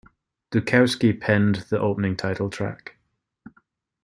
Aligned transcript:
Dukowski 0.49 1.13
penned 1.21 1.67
the 1.69 1.79
opening 1.79 2.17
title 2.17 2.49
track. 2.49 2.97